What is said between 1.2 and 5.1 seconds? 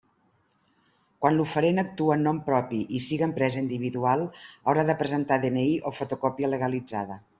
Quan l'oferent actue en nom propi i siga empresa individual, haurà de